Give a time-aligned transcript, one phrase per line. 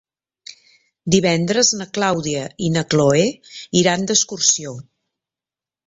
[1.15, 3.23] Divendres na Clàudia i na Cloè
[3.85, 4.77] iran d'excursió.